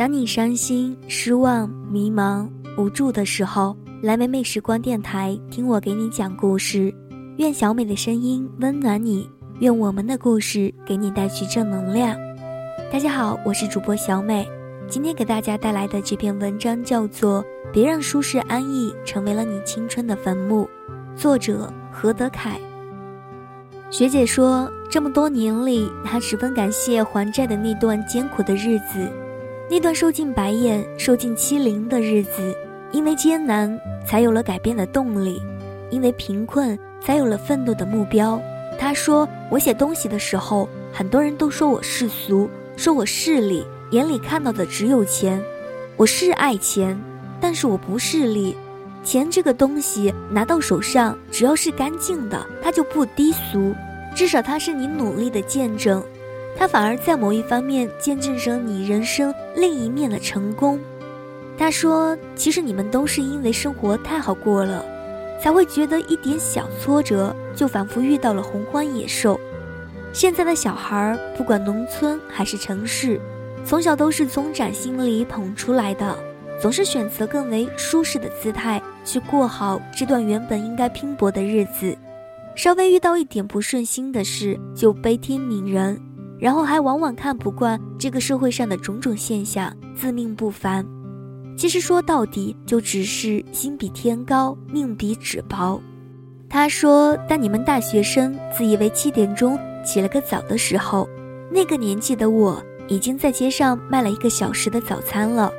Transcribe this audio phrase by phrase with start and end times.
[0.00, 2.48] 当你伤心、失望、迷茫、
[2.78, 6.90] 无助的时候，来美美时光电台，听我给你讲故事。
[7.36, 9.28] 愿小美的声音温暖你，
[9.58, 12.16] 愿我们的故事给你带去正能量。
[12.90, 14.48] 大家好，我是主播小美，
[14.88, 20.66] 今天给大家带来的这篇文章叫做《别让舒适安逸成为了你青春的坟墓》，
[21.14, 22.58] 作者何德凯。
[23.90, 29.06] 学姐说，这么多年里，她十分感谢还债的那段艰苦的日子，
[29.72, 32.52] 那段受尽白眼、受尽欺凌的日子。
[32.90, 35.40] 因为艰难，才有了改变的动力；
[35.90, 38.42] 因为贫困，才有了奋斗的目标。
[38.80, 45.40] 他说：“我写东西的时候，很多人都说我世俗，说我势利，眼里看到的只有钱。
[45.96, 47.00] 我是爱钱，
[47.40, 48.56] 但是我不势利。
[49.04, 53.72] 钱这个东西拿到手上，只要是干净的，它就不低俗。
[54.16, 56.02] 至少它是你努力的见证，
[56.56, 60.78] 它反而在某一方面见证着你人生另一面的成功。”
[61.58, 64.84] 他说：“其实你们都是因为生活太好过了，
[65.42, 69.38] 才会觉得一点小挫折就仿佛遇到了洪荒野兽。
[70.12, 73.20] 现在的小孩，不管农村还是城市，
[73.64, 76.16] 从小都是从崭新里捧出来的，
[76.58, 81.96] 总是选择更为舒适的姿态去过好这段原本应该拼搏的日子。
[82.56, 86.00] 稍微遇到一点不顺心的事，就悲天悯人，
[86.40, 90.84] 然后还往往看不惯这个社会上的种种现象，自命不凡。”
[91.56, 95.78] 其实说到底，就只是心比天高，命比纸薄。
[96.48, 101.06] 他说：“当你们大学生自以为七点钟起了个早的时候，
[101.50, 105.52] 那个年纪的我已经在街上卖了一个小时的早餐了。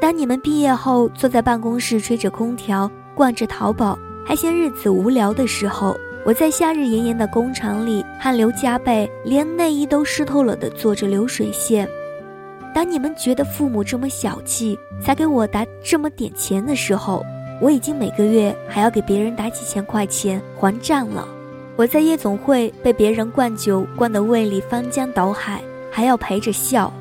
[0.00, 11.88] 当你们毕业后坐在办公室吹着空调，逛着淘宝，还嫌日子无聊的时候，我在夏日炎炎的工厂里汗流浃背，连内衣都湿透了的做着流水线。”
[12.72, 17.24] 当你们觉得父母这么小气，才给我打这么点钱的时候，
[17.60, 21.26] 我已经每个月还要给别人打几千块钱还账了。
[21.74, 26.92] 我在夜总会被别人灌酒灌得胃里翻江倒海，还要陪着笑。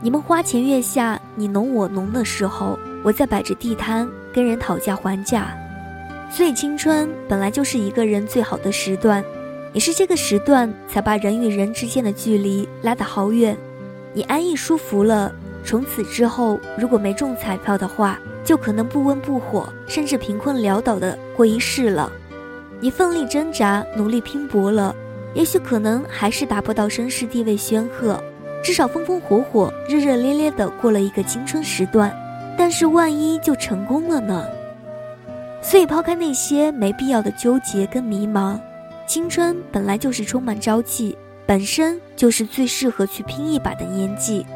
[0.00, 5.54] 你们花前月下你侬我侬的时候，我在摆着地摊跟人讨价还价。
[6.34, 9.22] 所以青春本来就是一个人最好的时段，
[9.74, 13.54] 也是这个时段才把人与人之间的距离拉得好远。
[14.14, 15.30] 你安逸舒服了，
[15.62, 22.10] 从此之后，如果没中彩票的话，就可能不温不火，甚至贫困潦倒的过一世了。
[22.80, 24.96] 你奋力挣扎，努力拼搏了，
[25.34, 28.18] 也许可能还是达不到绅士地位煊赫，
[28.64, 32.10] 至少风风火火、热热烈烈的过了一个青春时段。
[32.56, 34.46] 但是万一就成功了呢？
[35.62, 38.60] 所以抛开那些没必要的纠结跟迷茫，
[39.06, 41.16] 青春本来就是充满朝气。
[41.44, 44.46] 本身就是最适合去拼一把的年纪，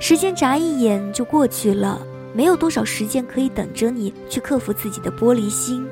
[0.00, 2.00] 时间眨一眼就过去了，
[2.32, 5.86] 没有多少时间可以等着你去克服自己的玻璃心。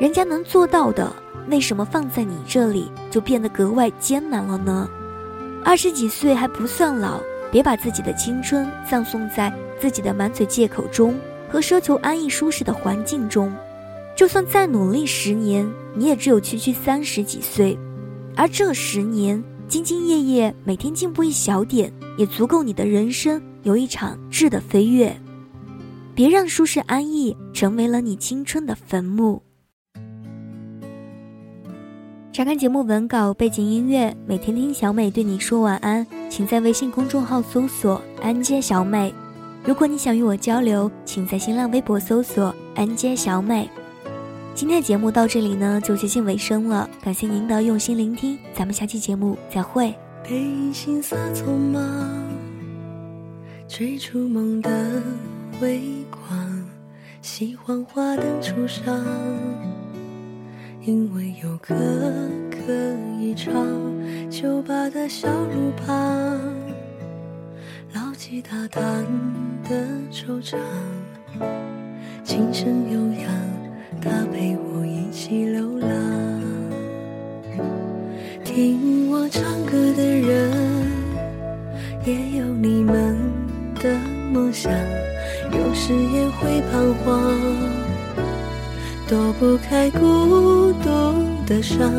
[0.00, 1.10] 人家能做到的，
[1.48, 4.88] 为什么放在你这里就变得格外艰难了呢？
[5.64, 7.20] 二十几岁还不算老，
[7.50, 11.14] 别把自己的青春葬送在自己的满嘴借口中
[11.48, 13.50] 和奢求安逸舒适的环境中。
[14.18, 15.64] 就算再努力十年，
[15.94, 17.78] 你也只有区区三十几岁，
[18.34, 19.40] 而这十年。
[19.68, 25.14] 兢兢业业，每天进步一小点，也足够你的人生有一场质的飞跃。
[26.16, 29.40] 别让舒适安逸成为了你青春的坟墓。
[32.32, 39.14] 查看节目文稿、背景音乐，每天听小美对你说晚安，请在微信公众号搜索“安接小美”。
[39.64, 43.70] 如果你想与我交流，请在新浪微博搜索“安接小美”。
[44.58, 46.90] 今天的节目到这里呢，就接近尾声了。
[47.00, 49.94] 感谢您的用心聆听，咱们下期节目再会。
[50.24, 52.28] 背影行色匆忙，
[53.68, 55.00] 追逐梦的
[55.60, 55.80] 微
[56.10, 56.68] 光，
[57.22, 58.84] 喜欢花灯初上，
[60.84, 61.76] 因为有歌
[62.50, 62.72] 可
[63.20, 63.54] 以唱，
[64.28, 65.96] 就把它小路旁，
[67.94, 68.82] 牢记他弹
[69.62, 70.56] 的惆怅，
[72.24, 73.57] 琴声悠扬。
[74.00, 75.88] 他陪我一起流浪，
[78.44, 80.52] 听我唱歌的人
[82.04, 83.16] 也有你们
[83.82, 83.98] 的
[84.32, 84.72] 梦想，
[85.52, 87.34] 有时也会彷徨，
[89.08, 91.14] 躲不开孤独
[91.46, 91.92] 的伤。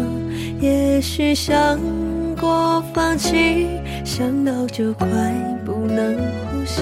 [0.62, 1.80] 也许想
[2.40, 3.68] 过放弃，
[4.04, 5.08] 想到就快
[5.66, 6.82] 不能呼吸，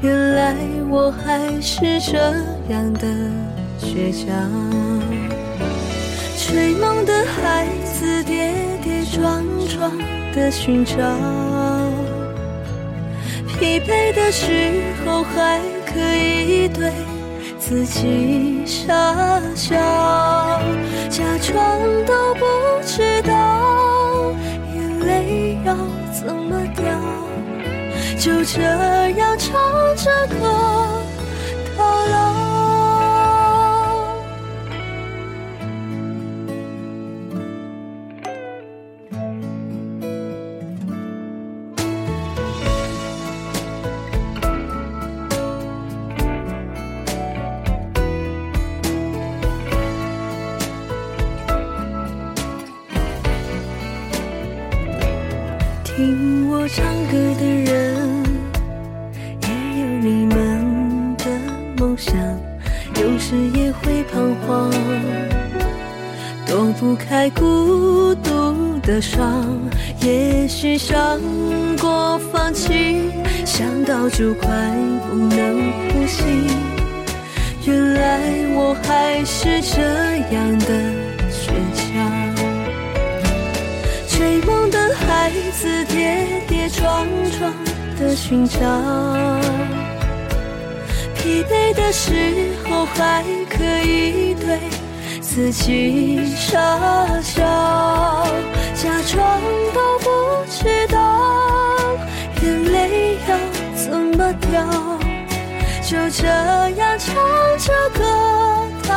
[0.00, 0.56] 原来
[0.88, 2.18] 我还是这
[2.72, 3.06] 样的。
[3.78, 4.50] 倔强，
[6.36, 8.52] 追梦的孩子跌
[8.82, 9.96] 跌撞撞
[10.34, 10.94] 的寻找，
[13.46, 16.92] 疲惫的时候还可以对
[17.58, 18.92] 自己傻
[19.54, 19.76] 笑，
[21.08, 22.44] 假装都不
[22.84, 24.32] 知道
[24.74, 25.74] 眼泪要
[26.12, 26.84] 怎么掉，
[28.18, 28.60] 就这
[29.18, 29.54] 样唱
[29.96, 31.05] 着歌
[55.96, 58.22] 听我唱歌的人，
[59.40, 59.48] 也
[59.80, 61.24] 有你们的
[61.78, 62.14] 梦想，
[62.96, 64.70] 有时也会彷徨，
[66.46, 69.42] 躲不开孤独的伤。
[70.02, 71.18] 也许想
[71.80, 73.10] 过放弃，
[73.46, 74.50] 想到就快
[75.08, 76.22] 不能呼吸，
[77.64, 78.20] 原来
[78.54, 79.80] 我还是这
[80.34, 80.74] 样的
[81.30, 82.15] 倔强。
[84.46, 87.06] 梦的孩子跌跌撞
[87.38, 87.52] 撞
[87.98, 88.58] 的寻找，
[91.14, 94.58] 疲惫的时候还可以对
[95.20, 96.56] 自己傻
[97.20, 97.42] 笑，
[98.74, 99.40] 假装
[99.74, 100.08] 都不
[100.48, 100.96] 知道
[102.42, 103.36] 眼泪要
[103.74, 104.64] 怎么掉，
[105.82, 107.14] 就这样唱
[107.58, 108.00] 着歌
[108.88, 108.94] 到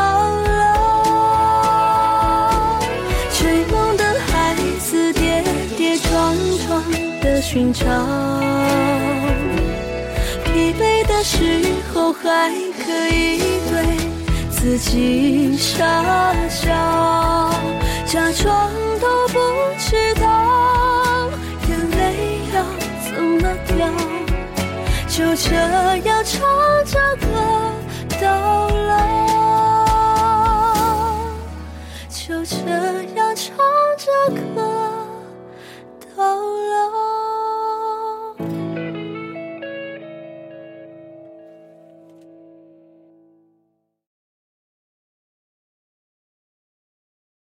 [7.21, 7.85] 的寻找，
[10.45, 11.37] 疲惫的时
[11.93, 12.51] 候还
[12.83, 13.73] 可以对
[14.49, 15.85] 自己傻
[16.49, 16.67] 笑，
[18.05, 19.39] 假装都不
[19.77, 21.29] 知道，
[21.67, 22.01] 眼泪
[22.53, 22.57] 要
[23.05, 23.77] 怎么掉？
[25.07, 25.47] 就这
[26.05, 26.39] 样唱
[26.85, 27.25] 着歌
[28.21, 28.25] 到
[28.69, 28.95] 老，
[32.09, 32.98] 就这样。